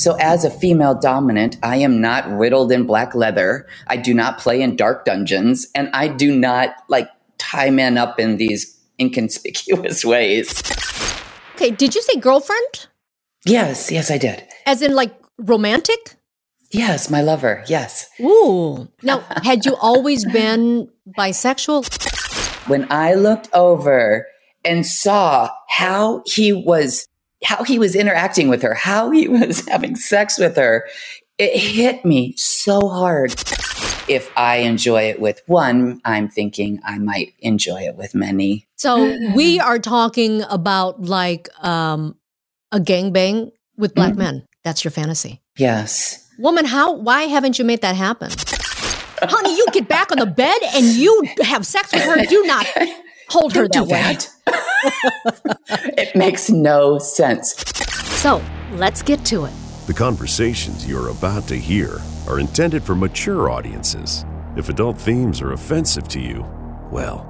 [0.00, 3.66] So, as a female dominant, I am not riddled in black leather.
[3.86, 8.18] I do not play in dark dungeons, and I do not like tie men up
[8.18, 10.62] in these inconspicuous ways.
[11.54, 12.86] Okay, did you say girlfriend?
[13.44, 14.42] Yes, yes, I did.
[14.64, 16.16] As in like romantic?
[16.70, 17.62] Yes, my lover.
[17.66, 18.08] Yes.
[18.22, 18.88] Ooh.
[19.02, 21.84] Now, had you always been bisexual?
[22.70, 24.26] When I looked over
[24.64, 27.06] and saw how he was
[27.44, 30.86] how he was interacting with her, how he was having sex with her,
[31.38, 33.34] it hit me so hard.
[34.08, 38.66] If I enjoy it with one, I'm thinking I might enjoy it with many.
[38.76, 42.16] So we are talking about like um,
[42.72, 44.18] a gangbang with black mm-hmm.
[44.18, 44.46] men.
[44.64, 45.40] That's your fantasy.
[45.56, 46.28] Yes.
[46.38, 48.30] Woman, how why haven't you made that happen?
[49.22, 52.24] Honey, you get back on the bed and you have sex with her.
[52.24, 52.66] Do not
[53.30, 55.58] hold her Don't that, that.
[55.98, 57.54] it makes no sense.
[58.20, 59.52] So let's get to it.
[59.86, 64.24] The conversations you're about to hear are intended for mature audiences.
[64.56, 66.44] If adult themes are offensive to you,
[66.90, 67.29] well,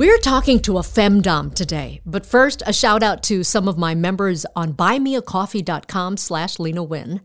[0.00, 3.94] We're talking to a femdom today, but first, a shout out to some of my
[3.94, 7.20] members on buymeacoffee.com slash Lena Wynn.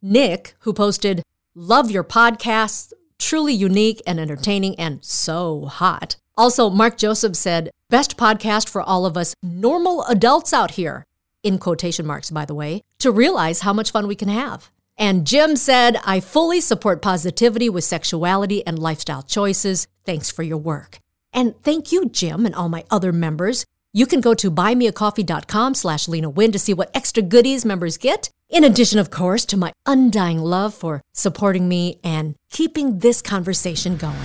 [0.00, 1.24] Nick, who posted,
[1.56, 6.14] love your podcast, truly unique and entertaining and so hot.
[6.36, 11.06] Also, Mark Joseph said, best podcast for all of us normal adults out here,
[11.42, 14.70] in quotation marks, by the way, to realize how much fun we can have.
[14.96, 19.88] And Jim said, I fully support positivity with sexuality and lifestyle choices.
[20.04, 21.00] Thanks for your work.
[21.32, 23.64] And thank you, Jim, and all my other members.
[23.92, 28.30] You can go to buymeacoffee.com slash Lena Wynn to see what extra goodies members get.
[28.48, 33.96] In addition, of course, to my undying love for supporting me and keeping this conversation
[33.96, 34.16] going.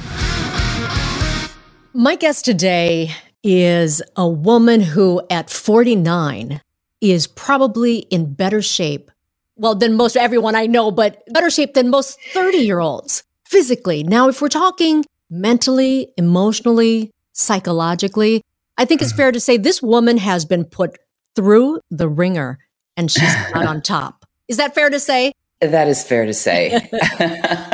[1.93, 3.11] My guest today
[3.43, 6.61] is a woman who, at 49,
[7.01, 9.11] is probably in better shape,
[9.55, 14.03] well, than most everyone I know, but better shape than most 30 year olds physically.
[14.03, 18.41] Now, if we're talking mentally, emotionally, psychologically.
[18.77, 19.17] I think it's mm-hmm.
[19.17, 20.97] fair to say this woman has been put
[21.35, 22.59] through the wringer
[22.97, 24.25] and she's not on top.
[24.47, 25.33] Is that fair to say?
[25.67, 26.89] That is fair to say.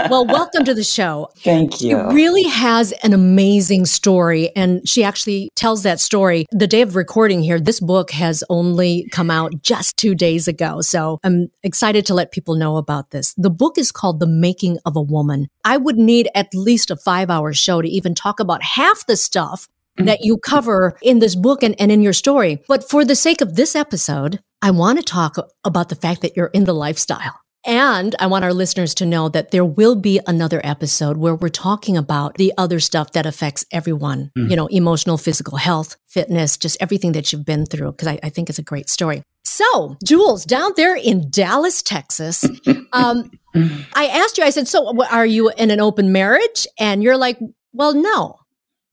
[0.10, 1.30] well, welcome to the show.
[1.38, 1.98] Thank you.
[1.98, 4.56] It really has an amazing story.
[4.56, 7.60] And she actually tells that story the day of recording here.
[7.60, 10.82] This book has only come out just two days ago.
[10.82, 13.34] So I'm excited to let people know about this.
[13.38, 15.48] The book is called The Making of a Woman.
[15.64, 19.18] I would need at least a five hour show to even talk about half the
[19.18, 20.06] stuff mm-hmm.
[20.06, 22.62] that you cover in this book and, and in your story.
[22.68, 26.38] But for the sake of this episode, I want to talk about the fact that
[26.38, 27.41] you're in the lifestyle.
[27.66, 31.50] And I want our listeners to know that there will be another episode where we're
[31.50, 34.50] talking about the other stuff that affects everyone, mm.
[34.50, 38.30] you know, emotional, physical health, fitness, just everything that you've been through, because I, I,
[38.30, 39.24] think it's a great story.
[39.44, 42.46] So, Jules, down there in Dallas, Texas,
[42.94, 43.30] um,
[43.94, 46.66] I asked you, I said, So, are you in an open marriage?
[46.80, 47.38] And you're like,
[47.74, 48.40] Well, no,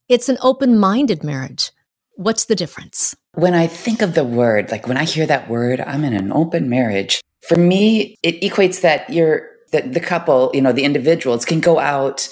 [0.07, 1.71] it's an open minded marriage.
[2.15, 3.15] What's the difference?
[3.33, 6.31] When I think of the word, like when I hear that word, I'm in an
[6.31, 7.21] open marriage.
[7.41, 11.79] For me, it equates that you're that the couple, you know, the individuals can go
[11.79, 12.27] out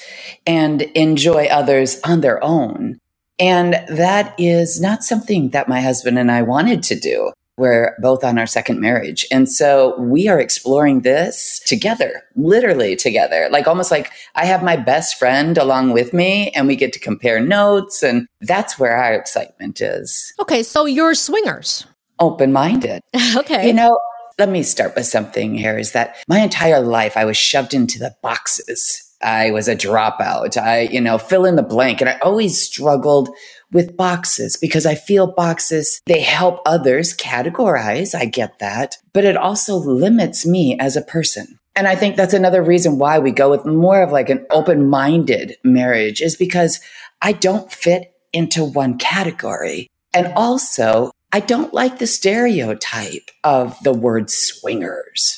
[0.45, 2.97] and enjoy others on their own.
[3.39, 7.31] And that is not something that my husband and I wanted to do.
[7.57, 9.25] We're both on our second marriage.
[9.31, 14.75] And so we are exploring this together, literally together, like almost like I have my
[14.75, 18.03] best friend along with me and we get to compare notes.
[18.03, 20.33] And that's where our excitement is.
[20.39, 20.61] Okay.
[20.61, 21.87] So you're swingers.
[22.19, 23.01] Open minded.
[23.35, 23.67] okay.
[23.67, 23.99] You know,
[24.37, 27.97] let me start with something here is that my entire life I was shoved into
[27.97, 29.03] the boxes.
[29.21, 30.57] I was a dropout.
[30.57, 32.01] I, you know, fill in the blank.
[32.01, 33.29] And I always struggled
[33.71, 38.13] with boxes because I feel boxes, they help others categorize.
[38.13, 41.59] I get that, but it also limits me as a person.
[41.75, 44.87] And I think that's another reason why we go with more of like an open
[44.87, 46.79] minded marriage is because
[47.21, 49.87] I don't fit into one category.
[50.13, 55.37] And also I don't like the stereotype of the word swingers.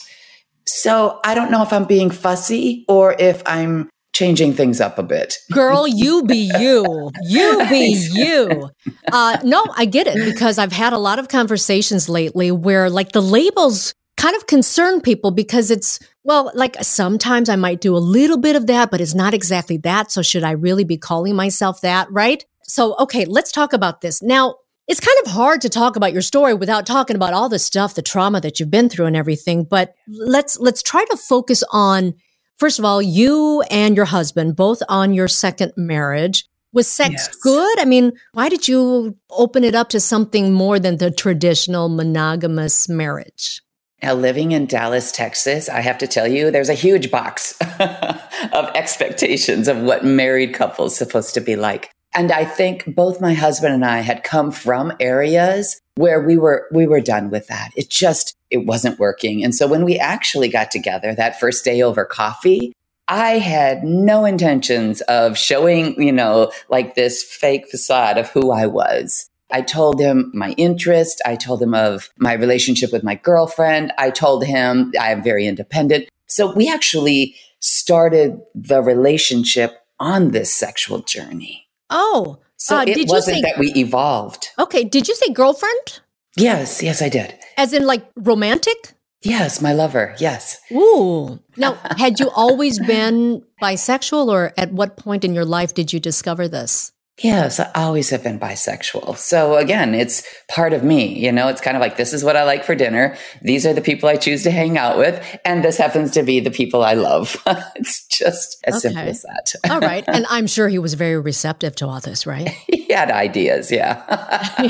[0.66, 5.04] So I don't know if I'm being fussy or if I'm changing things up a
[5.04, 5.38] bit.
[5.52, 7.10] Girl, you be you.
[7.24, 8.70] You be you.
[9.12, 13.14] Uh, no, I get it because I've had a lot of conversations lately where like
[13.14, 18.00] the labels kind of concern people because it's, well, like sometimes I might do a
[18.00, 20.12] little bit of that, but it's not exactly that.
[20.12, 22.12] So should I really be calling myself that?
[22.12, 22.46] Right.
[22.64, 24.22] So, okay, let's talk about this.
[24.22, 24.56] Now,
[24.90, 27.94] it's kind of hard to talk about your story without talking about all the stuff,
[27.94, 32.16] the trauma that you've been through and everything, but let's let's try to focus on
[32.58, 36.46] first of all, you and your husband both on your second marriage.
[36.72, 37.36] Was sex yes.
[37.38, 37.80] good?
[37.80, 42.90] I mean, why did you open it up to something more than the traditional monogamous
[42.90, 43.62] marriage?
[44.04, 48.70] Now, living in Dallas, Texas, I have to tell you, there's a huge box of
[48.76, 51.90] expectations of what married couples supposed to be like.
[52.14, 56.68] And I think both my husband and I had come from areas where we were,
[56.72, 57.72] we were done with that.
[57.76, 59.44] It just, it wasn't working.
[59.44, 62.74] And so when we actually got together that first day over coffee,
[63.08, 68.66] I had no intentions of showing, you know, like this fake facade of who I
[68.66, 69.30] was.
[69.52, 71.22] I told him my interest.
[71.26, 73.92] I told him of my relationship with my girlfriend.
[73.98, 76.08] I told him I am very independent.
[76.28, 81.69] So we actually started the relationship on this sexual journey.
[81.90, 84.50] Oh, so uh, it wasn't say, that we evolved.
[84.60, 84.84] Okay.
[84.84, 86.02] Did you say girlfriend?
[86.36, 86.84] Yes.
[86.84, 87.34] Yes, I did.
[87.58, 88.94] As in like romantic?
[89.22, 90.16] Yes, my lover.
[90.20, 90.62] Yes.
[90.72, 91.40] Ooh.
[91.58, 96.00] Now, had you always been bisexual or at what point in your life did you
[96.00, 96.94] discover this?
[97.22, 99.18] Yes, I always have been bisexual.
[99.18, 101.18] So again, it's part of me.
[101.18, 103.18] You know, it's kind of like this is what I like for dinner.
[103.42, 105.40] These are the people I choose to hang out with.
[105.44, 107.36] And this happens to be the people I love.
[107.76, 108.94] it's just as okay.
[108.94, 109.54] simple as that.
[109.70, 110.04] all right.
[110.08, 112.50] And I'm sure he was very receptive to all this, right?
[112.68, 113.72] he had ideas.
[113.72, 114.70] Yeah.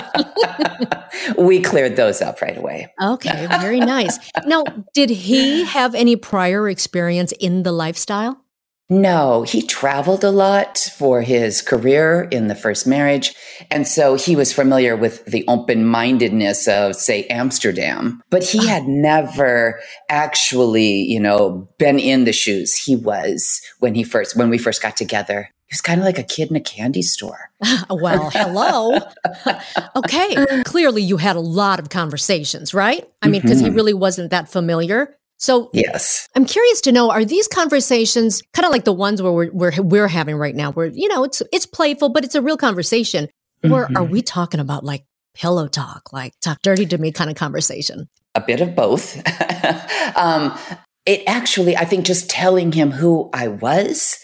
[1.38, 2.92] we cleared those up right away.
[3.02, 3.48] Okay.
[3.62, 4.18] Very nice.
[4.46, 4.64] Now,
[4.94, 8.42] did he have any prior experience in the lifestyle?
[8.92, 13.36] No, he traveled a lot for his career in the first marriage.
[13.70, 18.88] And so he was familiar with the open mindedness of, say, Amsterdam, but he had
[18.88, 24.58] never actually, you know, been in the shoes he was when he first, when we
[24.58, 25.52] first got together.
[25.68, 27.52] He was kind of like a kid in a candy store.
[27.92, 28.98] well, hello.
[29.96, 30.64] okay.
[30.64, 33.08] Clearly, you had a lot of conversations, right?
[33.22, 33.70] I mean, because mm-hmm.
[33.70, 35.16] he really wasn't that familiar.
[35.40, 39.32] So yes, I'm curious to know: Are these conversations kind of like the ones where
[39.32, 40.74] we're, we're we're having right now?
[40.74, 43.30] Where you know it's it's playful, but it's a real conversation.
[43.64, 43.74] Mm-hmm.
[43.74, 47.38] Or are we talking about like pillow talk, like talk dirty to me kind of
[47.38, 48.10] conversation?
[48.36, 49.18] A bit of both.
[50.18, 50.58] um,
[51.06, 54.20] it actually, I think, just telling him who I was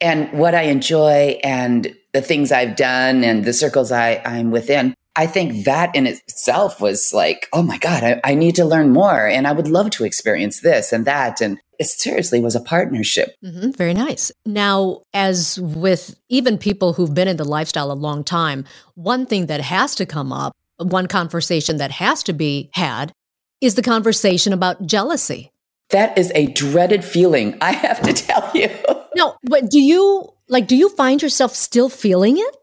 [0.00, 4.94] and what I enjoy and the things I've done and the circles I, I'm within
[5.14, 8.90] I think that in itself was like, oh my God, I, I, need to learn
[8.90, 9.26] more.
[9.26, 11.42] And I would love to experience this and that.
[11.42, 13.34] And it seriously was a partnership.
[13.44, 14.32] Mm-hmm, very nice.
[14.46, 18.64] Now, as with even people who've been in the lifestyle a long time,
[18.94, 23.12] one thing that has to come up, one conversation that has to be had,
[23.60, 25.52] is the conversation about jealousy.
[25.90, 28.70] That is a dreaded feeling, I have to tell you.
[29.14, 32.56] no, but do you like, do you find yourself still feeling it?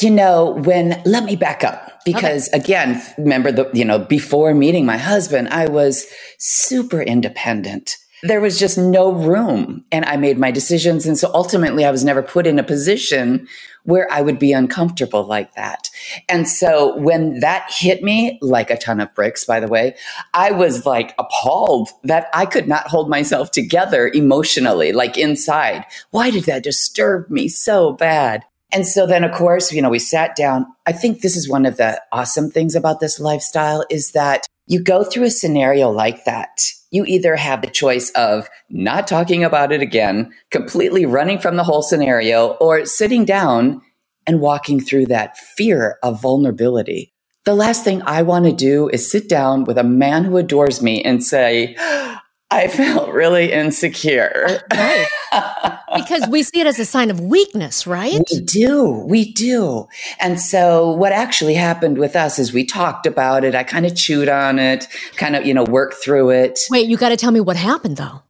[0.00, 2.58] You know, when, let me back up because okay.
[2.58, 6.06] again, remember the, you know, before meeting my husband, I was
[6.38, 7.96] super independent.
[8.22, 11.06] There was just no room and I made my decisions.
[11.06, 13.46] And so ultimately I was never put in a position
[13.84, 15.90] where I would be uncomfortable like that.
[16.28, 19.94] And so when that hit me like a ton of bricks, by the way,
[20.32, 25.84] I was like appalled that I could not hold myself together emotionally, like inside.
[26.10, 28.44] Why did that disturb me so bad?
[28.74, 30.66] And so then, of course, you know, we sat down.
[30.84, 34.82] I think this is one of the awesome things about this lifestyle is that you
[34.82, 36.60] go through a scenario like that.
[36.90, 41.62] You either have the choice of not talking about it again, completely running from the
[41.62, 43.80] whole scenario, or sitting down
[44.26, 47.12] and walking through that fear of vulnerability.
[47.44, 50.82] The last thing I want to do is sit down with a man who adores
[50.82, 51.76] me and say,
[52.50, 54.46] I felt really insecure.
[54.72, 55.78] Oh, right.
[55.94, 58.20] because we see it as a sign of weakness, right?
[58.32, 59.04] We do.
[59.06, 59.88] We do.
[60.20, 63.54] And so what actually happened with us is we talked about it.
[63.54, 66.58] I kind of chewed on it, kind of, you know, worked through it.
[66.70, 68.22] Wait, you got to tell me what happened though.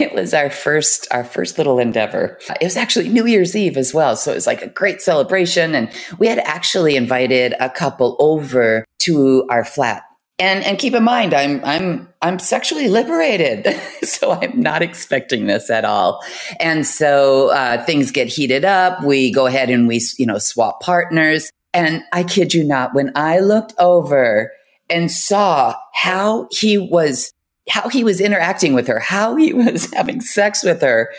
[0.00, 2.38] It was our first our first little endeavor.
[2.60, 5.76] It was actually New Year's Eve as well, so it was like a great celebration
[5.76, 10.02] and we had actually invited a couple over to our flat
[10.40, 13.68] and and keep in mind i'm i'm i'm sexually liberated
[14.04, 16.22] so i'm not expecting this at all.
[16.60, 19.04] And so uh, things get heated up.
[19.04, 21.52] We go ahead and we you know swap partners.
[21.74, 24.52] And i kid you not when i looked over
[24.90, 27.32] and saw how he was
[27.70, 31.12] how he was interacting with her how he was having sex with her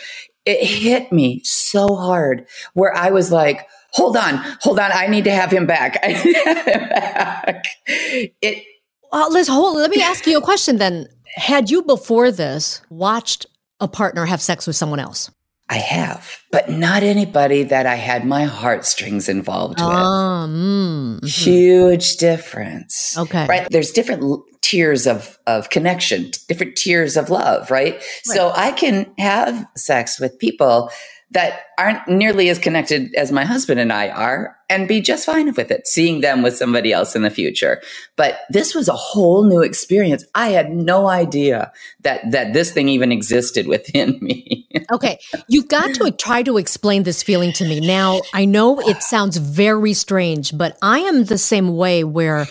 [0.46, 5.24] it hit me so hard where i was like hold on hold on i need
[5.24, 7.66] to have him back i need to have him back.
[8.42, 8.64] It
[9.12, 9.76] well, let's hold.
[9.76, 11.06] Let me ask you a question then.
[11.34, 13.46] Had you before this watched
[13.80, 15.30] a partner have sex with someone else?
[15.68, 19.88] I have, but not anybody that I had my heartstrings involved with.
[19.88, 21.26] Um, mhm.
[21.26, 23.16] Huge difference.
[23.16, 23.46] Okay.
[23.46, 23.66] Right.
[23.70, 28.02] There's different tiers of, of connection, different tiers of love, right?
[28.24, 30.90] So I can have sex with people
[31.32, 35.52] that aren't nearly as connected as my husband and I are and be just fine
[35.54, 37.80] with it, seeing them with somebody else in the future.
[38.16, 40.24] But this was a whole new experience.
[40.34, 41.72] I had no idea
[42.02, 44.68] that, that this thing even existed within me.
[44.92, 47.80] Okay, you've got to try to explain this feeling to me.
[47.80, 52.46] Now, I know it sounds very strange, but I am the same way where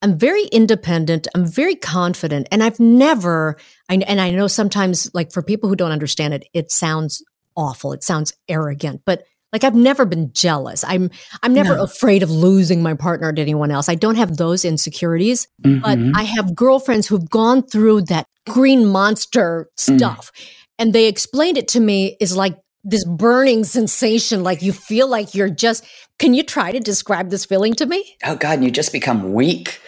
[0.00, 3.56] I'm very independent, I'm very confident, and I've never,
[3.88, 7.22] I, and I know sometimes, like for people who don't understand it, it sounds
[7.58, 10.84] awful, it sounds arrogant, but like I've never been jealous.
[10.84, 11.10] I'm
[11.42, 11.82] I'm never No.
[11.82, 13.88] afraid of losing my partner to anyone else.
[13.88, 16.12] I don't have those insecurities, but Mhm.
[16.14, 20.30] I have girlfriends who've gone through that green monster stuff.
[20.78, 22.56] And they explained it to me is like
[22.90, 25.84] this burning sensation, like you feel like you're just.
[26.18, 28.16] Can you try to describe this feeling to me?
[28.24, 29.80] Oh God, and you just become weak,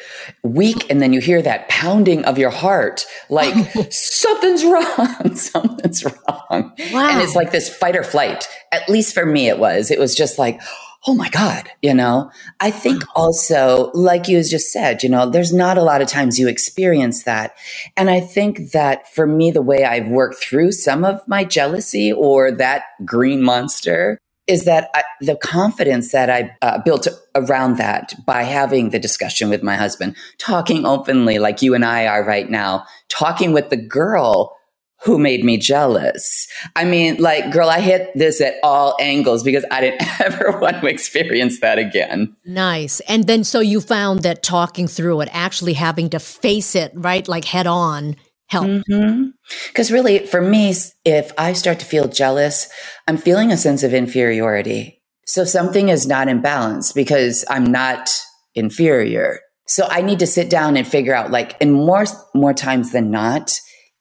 [0.44, 3.52] weak, and then you hear that pounding of your heart, like
[3.92, 7.10] something's wrong, something's wrong, Wow.
[7.10, 8.46] and it's like this fight or flight.
[8.70, 9.90] At least for me, it was.
[9.90, 10.60] It was just like,
[11.06, 12.30] oh my God, you know.
[12.60, 16.38] I think also, like you just said, you know, there's not a lot of times
[16.38, 17.54] you experience that,
[17.96, 22.12] and I think that for me, the way I've worked through some of my jealousy
[22.12, 28.14] or that green monster is that I, the confidence that I uh, built around that
[28.26, 32.50] by having the discussion with my husband, talking openly like you and I are right
[32.50, 34.56] now, talking with the girl
[35.02, 36.46] who made me jealous.
[36.76, 40.80] I mean, like, girl, I hit this at all angles because I didn't ever want
[40.80, 42.36] to experience that again.
[42.44, 43.00] Nice.
[43.00, 47.26] And then so you found that talking through it, actually having to face it, right,
[47.26, 48.16] like head on,
[48.46, 48.88] helped.
[48.90, 49.28] Mm-hmm.
[49.68, 52.68] Because really, for me, if I start to feel jealous,
[53.08, 55.02] I'm feeling a sense of inferiority.
[55.26, 58.10] So something is not in balance because I'm not
[58.54, 59.40] inferior.
[59.66, 62.04] So I need to sit down and figure out, like, and more
[62.34, 63.60] more times than not,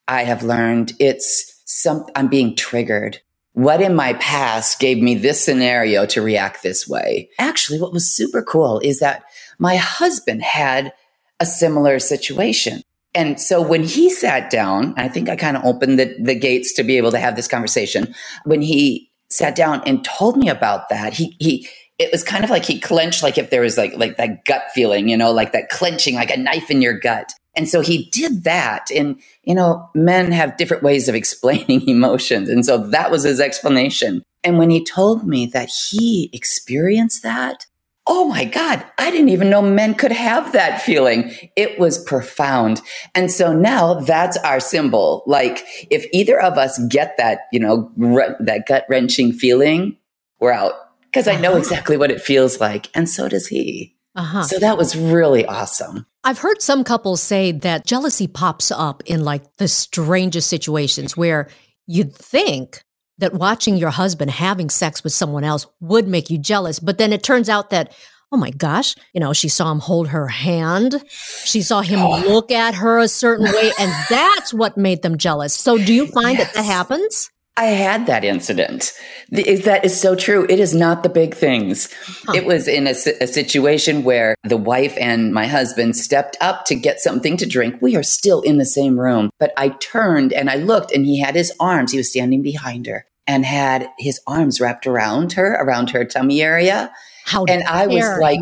[0.10, 3.22] I have learned it's some I'm being triggered.
[3.54, 7.30] What in my past gave me this scenario to react this way?
[7.38, 9.24] Actually, what was super cool is that
[9.60, 10.94] my husband had
[11.40, 12.82] a similar situation.
[13.14, 16.74] And so when he sat down, I think I kind of opened the, the gates
[16.74, 18.14] to be able to have this conversation.
[18.46, 22.50] When he sat down and told me about that, he, he, it was kind of
[22.50, 25.52] like he clenched, like if there was like, like that gut feeling, you know, like
[25.52, 27.32] that clenching, like a knife in your gut.
[27.60, 28.90] And so he did that.
[28.90, 32.48] And, you know, men have different ways of explaining emotions.
[32.48, 34.24] And so that was his explanation.
[34.46, 37.66] And when he told me that he experienced that,
[38.08, 41.34] oh my God, I didn't even know men could have that feeling.
[41.58, 42.80] It was profound.
[43.14, 45.24] And so now that's our symbol.
[45.28, 49.98] Like if either of us get that, you know, re- that gut wrenching feeling,
[50.40, 50.76] we're out.
[51.02, 51.60] Because I know Uh-huh.
[51.60, 52.88] exactly what it feels like.
[52.96, 53.96] And so does he.
[54.16, 54.44] Uh-huh.
[54.44, 56.06] So that was really awesome.
[56.24, 61.48] I've heard some couples say that jealousy pops up in like the strangest situations where
[61.88, 62.84] you'd think
[63.20, 66.80] that watching your husband having sex with someone else would make you jealous.
[66.80, 67.94] But then it turns out that,
[68.32, 71.04] oh my gosh, you know, she saw him hold her hand.
[71.46, 73.72] She saw him look at her a certain way.
[73.80, 75.54] And that's what made them jealous.
[75.54, 77.30] So do you find that that happens?
[77.60, 78.94] I had that incident.
[79.32, 80.46] That is so true.
[80.48, 81.94] It is not the big things.
[82.34, 86.76] It was in a, a situation where the wife and my husband stepped up to
[86.76, 87.82] get something to drink.
[87.82, 91.20] We are still in the same room, but I turned and I looked and he
[91.20, 95.52] had his arms, he was standing behind her and had his arms wrapped around her,
[95.56, 96.94] around her tummy area.
[97.26, 98.40] How And I was like.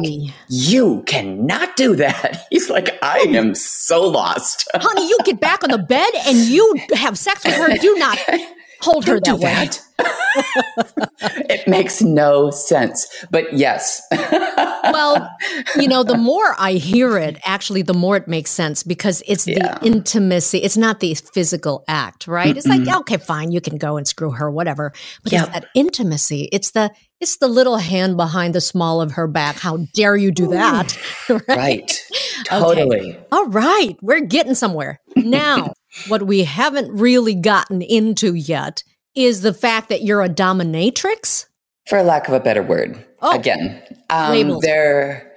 [0.48, 2.46] You cannot do that.
[2.52, 4.70] He's like, I am so lost.
[4.76, 7.76] honey, you get back on the bed and you have sex with her.
[7.76, 8.20] Do not
[8.82, 9.42] hold her that do way.
[9.42, 9.82] that.
[11.50, 13.08] it makes no sense.
[13.32, 14.02] But yes.
[14.12, 15.30] well,
[15.76, 19.48] you know, the more I hear it, actually, the more it makes sense because it's
[19.48, 19.80] Yeah.
[19.80, 20.60] the intimacy.
[20.60, 22.56] It's not the physical act, right?
[22.56, 24.94] It's like, okay, fine, you can go and screw her, whatever.
[25.24, 25.44] But Yep.
[25.44, 26.50] it's that intimacy.
[26.52, 29.56] It's the it's the little hand behind the small of her back.
[29.56, 30.96] How dare you do that?
[31.30, 31.42] right?
[31.48, 32.06] right.
[32.46, 33.18] Totally.
[33.32, 35.00] All right, we're getting somewhere.
[35.16, 35.74] Now,
[36.08, 38.84] what we haven't really gotten into yet
[39.16, 41.46] is the fact that you're a dominatrix.
[41.88, 43.04] For lack of a better word.
[43.22, 43.38] Oh.
[43.38, 43.82] Again.
[44.10, 45.28] Um there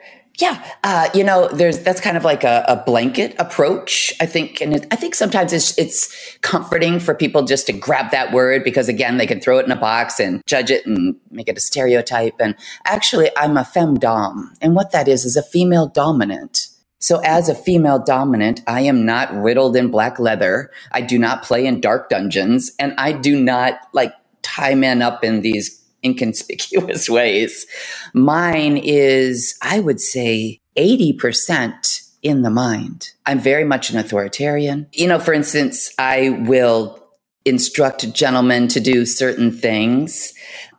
[0.40, 4.60] yeah, uh, you know, there's that's kind of like a, a blanket approach, I think,
[4.60, 8.64] and it, I think sometimes it's it's comforting for people just to grab that word
[8.64, 11.58] because again, they can throw it in a box and judge it and make it
[11.58, 12.34] a stereotype.
[12.40, 12.54] And
[12.86, 16.68] actually, I'm a femdom, and what that is is a female dominant.
[17.00, 20.70] So as a female dominant, I am not riddled in black leather.
[20.92, 25.24] I do not play in dark dungeons and I do not like tie men up
[25.24, 27.66] in these inconspicuous ways.
[28.14, 33.10] Mine is, I would say 80% in the mind.
[33.26, 34.86] I'm very much an authoritarian.
[34.92, 36.98] You know, for instance, I will
[37.46, 40.34] instruct gentlemen to do certain things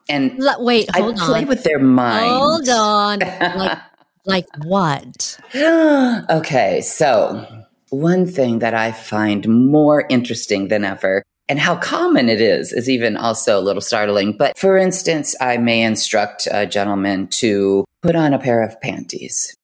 [0.10, 1.48] and L- wait, hold I play on.
[1.48, 2.30] with their mind.
[2.30, 3.20] Hold on.
[3.58, 3.78] Like,
[4.26, 5.40] like what?
[6.30, 7.46] okay, so
[7.90, 12.90] one thing that I find more interesting than ever, and how common it is, is
[12.90, 14.38] even also a little startling.
[14.38, 19.56] But for instance, I may instruct a gentleman to put on a pair of panties.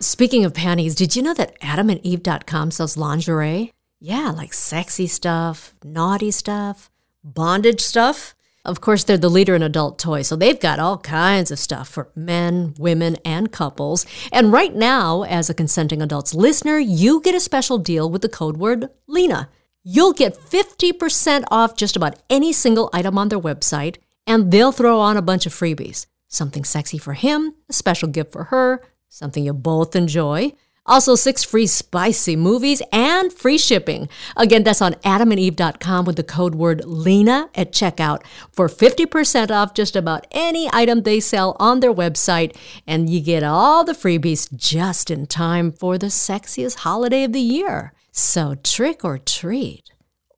[0.00, 3.72] Speaking of panties, did you know that adamandeve.com sells lingerie?
[4.00, 6.90] Yeah, like sexy stuff, naughty stuff,
[7.22, 8.34] bondage stuff.
[8.62, 11.88] Of course, they're the leader in adult toys, so they've got all kinds of stuff
[11.88, 14.04] for men, women, and couples.
[14.30, 18.28] And right now, as a consenting adults listener, you get a special deal with the
[18.28, 19.48] code word LENA.
[19.82, 25.00] You'll get 50% off just about any single item on their website, and they'll throw
[25.00, 26.04] on a bunch of freebies.
[26.28, 30.52] Something sexy for him, a special gift for her, something you both enjoy.
[30.90, 34.08] Also, six free spicy movies and free shipping.
[34.36, 39.94] Again, that's on adamandeve.com with the code word LENA at checkout for 50% off just
[39.94, 42.56] about any item they sell on their website.
[42.88, 47.40] And you get all the freebies just in time for the sexiest holiday of the
[47.40, 47.92] year.
[48.10, 49.84] So, trick or treat,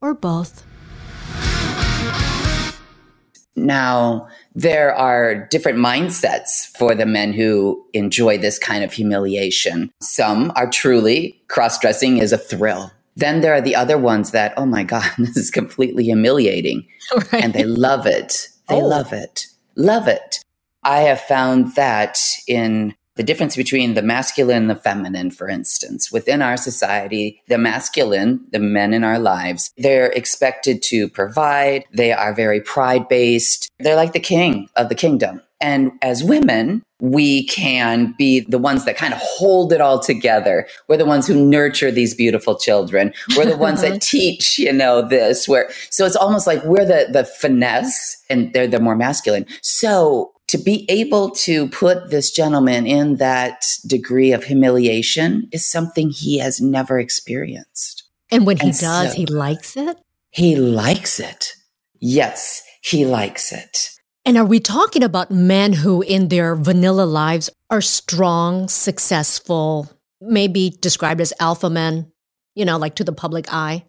[0.01, 0.63] or both.
[3.55, 9.91] Now, there are different mindsets for the men who enjoy this kind of humiliation.
[10.01, 12.91] Some are truly cross dressing is a thrill.
[13.15, 16.85] Then there are the other ones that, oh my God, this is completely humiliating.
[17.31, 17.43] Right.
[17.43, 18.47] And they love it.
[18.69, 18.87] They Oh.
[18.87, 19.45] love it.
[19.75, 20.39] Love it.
[20.83, 22.17] I have found that
[22.47, 27.57] in the difference between the masculine and the feminine, for instance, within our society, the
[27.57, 31.85] masculine, the men in our lives, they're expected to provide.
[31.93, 33.71] They are very pride based.
[33.79, 35.41] They're like the king of the kingdom.
[35.61, 40.67] And as women, we can be the ones that kind of hold it all together.
[40.89, 43.13] We're the ones who nurture these beautiful children.
[43.37, 47.07] We're the ones that teach, you know, this where, so it's almost like we're the,
[47.09, 49.45] the finesse and they're the more masculine.
[49.61, 56.09] So to be able to put this gentleman in that degree of humiliation is something
[56.09, 58.03] he has never experienced.
[58.31, 59.97] And when he And does, so- he likes it.
[60.31, 61.53] He likes it.
[61.99, 63.89] Yes, he likes it.
[64.25, 69.89] And are we talking about men who, in their vanilla lives, are strong, successful,
[70.21, 72.11] maybe described as alpha men,
[72.55, 73.85] you know, like to the public eye?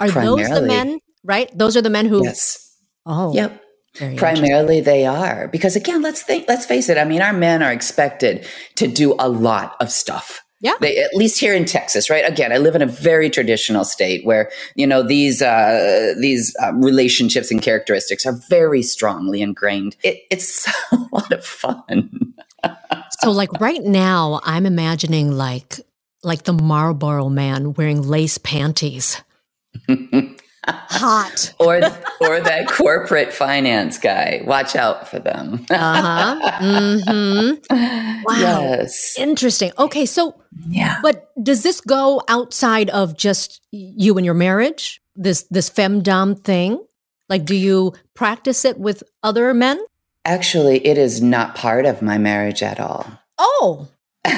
[0.00, 1.50] Are those the men, right?
[1.56, 2.74] Those are the men who, Yes.
[3.06, 3.61] oh, Yep.
[3.96, 4.16] Very.
[4.16, 5.48] Primarily they are.
[5.48, 6.98] Because again, let's think let's face it.
[6.98, 10.42] I mean, our men are expected to do a lot of stuff.
[10.60, 10.74] Yeah.
[10.80, 12.24] They, at least here in Texas, right?
[12.24, 16.72] Again, I live in a very traditional state where you know these uh, these uh,
[16.74, 19.96] relationships and characteristics are very strongly ingrained.
[20.04, 22.34] It, it's a lot of fun.
[23.20, 25.80] So, like right now, I'm imagining like
[26.22, 29.20] like the Marlboro man wearing lace panties.
[30.68, 31.54] Hot.
[31.58, 31.76] or
[32.20, 34.42] or that corporate finance guy.
[34.46, 35.66] Watch out for them.
[35.70, 36.58] Uh huh.
[36.60, 38.22] mm-hmm.
[38.24, 38.38] Wow.
[38.38, 39.18] Yes.
[39.18, 39.72] Interesting.
[39.78, 41.00] Okay, so Yeah.
[41.02, 45.00] But does this go outside of just you and your marriage?
[45.16, 46.84] This this femdom thing?
[47.28, 49.80] Like do you practice it with other men?
[50.24, 53.06] Actually, it is not part of my marriage at all.
[53.38, 53.88] Oh.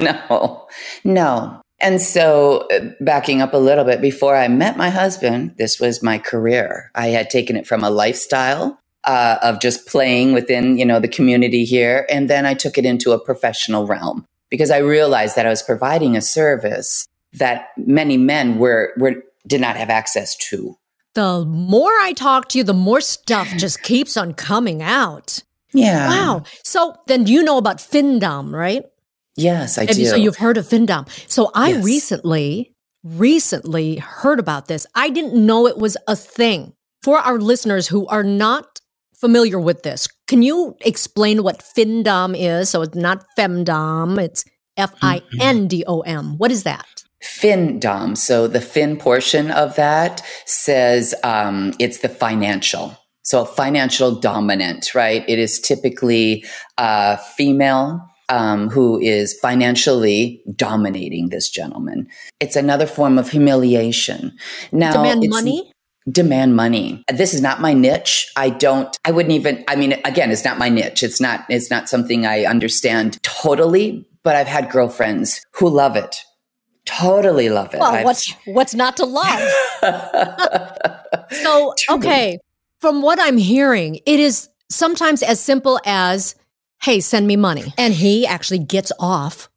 [0.00, 0.66] no,
[1.04, 1.60] no.
[1.80, 6.02] And so, uh, backing up a little bit, before I met my husband, this was
[6.02, 6.90] my career.
[6.94, 11.08] I had taken it from a lifestyle uh, of just playing within, you know, the
[11.08, 15.46] community here, and then I took it into a professional realm because I realized that
[15.46, 20.76] I was providing a service that many men were were did not have access to.
[21.14, 25.42] The more I talk to you, the more stuff just keeps on coming out.
[25.72, 26.08] Yeah.
[26.08, 26.42] Wow.
[26.64, 28.84] So then you know about Findom, right?
[29.40, 30.04] Yes, I Have do.
[30.06, 31.08] So you've heard of Findom.
[31.30, 31.84] So I Yes.
[31.84, 32.72] recently,
[33.02, 34.86] recently heard about this.
[34.94, 36.74] I didn't know it was a thing.
[37.02, 38.80] For our listeners who are not
[39.18, 42.68] familiar with this, can you explain what Findom is?
[42.70, 44.44] So it's not Femdom, it's
[44.76, 46.36] F I N D O M.
[46.38, 46.86] What is that?
[47.22, 48.16] FinDom.
[48.16, 52.96] So the fin portion of that says um, it's the financial.
[53.22, 55.22] So a financial dominant, right?
[55.28, 56.44] It is typically
[56.78, 62.06] a female um, who is financially dominating this gentleman.
[62.40, 64.36] It's another form of humiliation.
[64.72, 65.72] Now, Demand money?
[66.10, 67.04] demand money.
[67.12, 68.32] This is not my niche.
[68.36, 71.02] I don't, I wouldn't even, I mean, again, it's not my niche.
[71.02, 76.16] It's not, it's not something I understand totally, but I've had girlfriends who love it.
[76.86, 77.80] Totally love it.
[77.80, 79.40] Well, I've- what's what's not to love?
[81.30, 82.38] so, okay,
[82.80, 86.34] from what I'm hearing, it is sometimes as simple as,
[86.82, 89.48] "Hey, send me money," and he actually gets off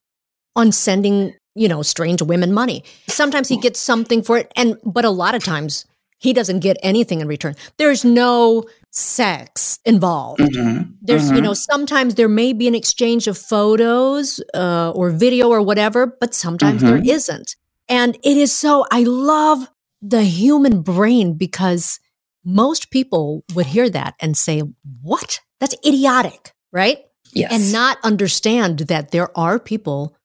[0.55, 2.83] on sending, you know, strange women money.
[3.07, 5.85] Sometimes he gets something for it, and but a lot of times
[6.19, 7.55] he doesn't get anything in return.
[7.77, 10.39] There's no sex involved.
[10.39, 11.43] Mhm, There's, you mhm.
[11.43, 16.33] know, sometimes there may be an exchange of photos uh, or video or whatever, but
[16.33, 17.07] sometimes there Mhm.
[17.09, 17.55] isn't.
[17.89, 19.67] And it is so, I love
[20.01, 21.99] the human brain because
[22.45, 24.61] most people would hear that and say,
[25.01, 25.41] What?
[25.59, 26.99] That's idiotic, right?
[27.33, 27.51] Yes.
[27.51, 30.15] And not understand that there are people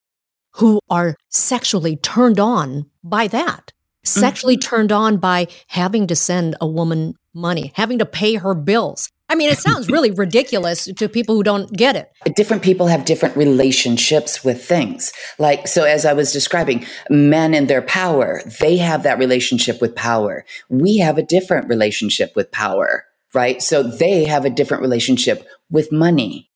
[0.54, 3.72] who are sexually turned on by that,
[4.04, 4.68] sexually Mm-hmm.
[4.76, 9.08] turned on by having to send a woman money, having to pay her bills.
[9.30, 12.10] I mean, it sounds really ridiculous to people who don't get it.
[12.34, 15.12] different people have different relationships with things.
[15.38, 19.94] Like, so as I was describing, men and their power, they have that relationship with
[19.94, 20.44] power.
[20.70, 23.62] We have a different relationship with power, right?
[23.62, 26.47] So they have a different relationship with money.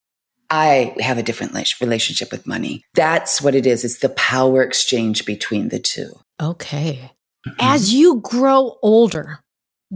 [0.52, 2.84] I have a different relationship with money.
[2.94, 3.84] That's what it is.
[3.84, 6.12] It's the power exchange between the two.
[6.42, 7.10] Okay.
[7.46, 7.56] Mm-hmm.
[7.58, 9.40] As you grow older,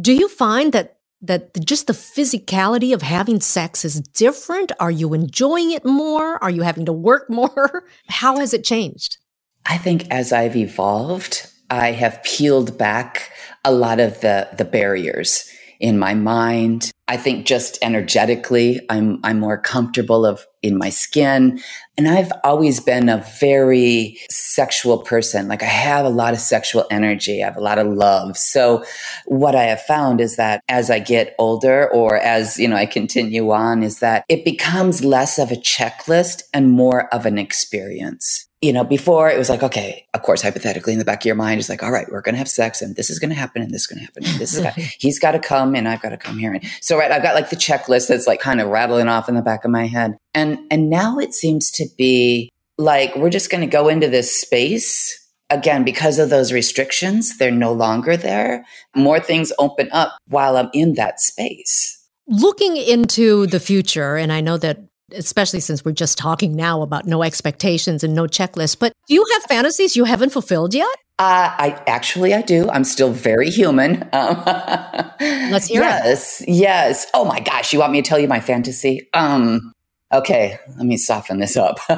[0.01, 4.73] do you find that that just the physicality of having sex is different?
[4.81, 6.43] Are you enjoying it more?
[6.43, 7.85] Are you having to work more?
[8.09, 9.19] How has it changed?
[9.67, 13.31] I think as I've evolved, I have peeled back
[13.63, 16.93] a lot of the the barriers in my mind.
[17.09, 21.61] I think just energetically, I'm I'm more comfortable of in my skin.
[21.97, 25.47] And I've always been a very sexual person.
[25.47, 27.43] Like I have a lot of sexual energy.
[27.43, 28.37] I have a lot of love.
[28.37, 28.85] So
[29.27, 32.87] what I have found is that as I get older or as, you know, I
[32.87, 38.49] continue on is that it becomes less of a checklist and more of an experience
[38.67, 41.37] you know, before it was like, okay, of course, hypothetically in the back of your
[41.37, 43.37] mind is like, all right, we're going to have sex and this is going to
[43.37, 44.25] happen and this is going to happen.
[44.27, 46.53] And this is, gonna, he's got to come and I've got to come here.
[46.53, 49.37] And so, right, I've got like the checklist that's like kind of rattling off in
[49.37, 50.17] the back of my head.
[50.35, 54.37] And, and now it seems to be like, we're just going to go into this
[54.37, 58.65] space again, because of those restrictions, they're no longer there.
[58.97, 62.05] More things open up while I'm in that space.
[62.27, 64.81] Looking into the future, and I know that
[65.13, 69.25] especially since we're just talking now about no expectations and no checklist, but do you
[69.35, 70.89] have fantasies you haven't fulfilled yet?
[71.19, 72.69] Uh, I actually I do.
[72.71, 74.07] I'm still very human.
[74.13, 74.43] Um,
[75.51, 75.85] Let's hear it.
[75.87, 77.07] yes, Yes.
[77.15, 79.09] Oh my gosh, you want me to tell you my fantasy?
[79.15, 79.73] Um.
[80.13, 81.79] Okay, let me soften this up.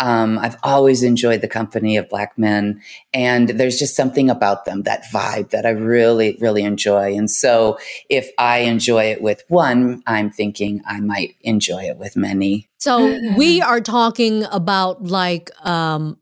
[0.00, 2.82] um, I've always enjoyed the company of black men,
[3.14, 7.14] and there's just something about them, that vibe that I really, really enjoy.
[7.14, 12.16] And so, if I enjoy it with one, I'm thinking I might enjoy it with
[12.16, 12.68] many.
[12.78, 16.18] So we are talking about like um,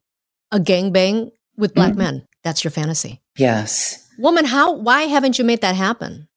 [0.52, 1.96] a gangbang with black Mhm.
[1.96, 2.26] men.
[2.44, 3.20] That's your fantasy.
[3.38, 4.04] Yes.
[4.18, 6.27] Woman, how why haven't you made that happen?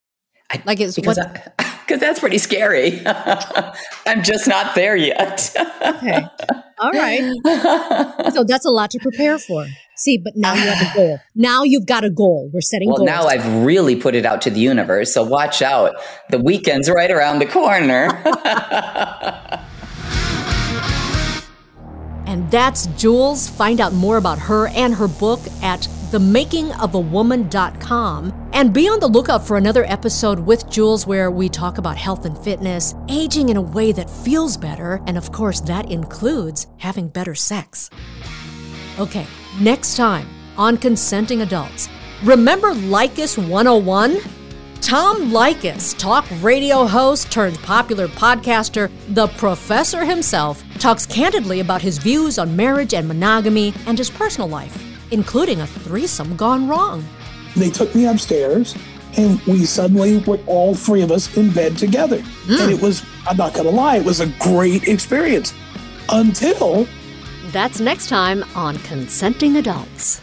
[0.51, 3.01] I- Like it's because what because that's pretty scary.
[3.05, 5.53] I'm just not there yet.
[5.85, 6.23] Okay.
[6.79, 7.31] All right.
[8.33, 9.65] So that's a lot to prepare for.
[9.97, 11.19] See, but now you have a goal.
[11.35, 12.49] Now you've got a goal.
[12.53, 13.07] We're setting well, goals.
[13.07, 15.13] now I've really put it out to the universe.
[15.13, 15.95] So watch out.
[16.29, 18.07] The weekend's right around the corner.
[22.25, 23.49] And that's Jules.
[23.49, 28.49] Find out more about her and her book at themakingofawoman.com.
[28.53, 32.25] And be on the lookout for another episode with Jules where we talk about health
[32.25, 37.07] and fitness, aging in a way that feels better, and of course, that includes having
[37.07, 37.89] better sex.
[38.99, 39.25] Okay,
[39.59, 41.89] next time on Consenting Adults.
[42.23, 44.17] Remember Leykis 101?
[44.81, 51.99] Tom Leykis, talk radio host turned popular podcaster, the professor himself, talks candidly about his
[51.99, 57.05] views on marriage and monogamy and his personal life, including a threesome gone wrong.
[57.55, 58.75] They took me upstairs
[59.17, 62.21] and we suddenly were all three of us in bed together.
[62.21, 62.61] Hmm.
[62.61, 65.53] And it was, I'm not going to lie, it was a great experience
[66.09, 66.87] until
[67.51, 70.21] That's next time on Consenting Adults.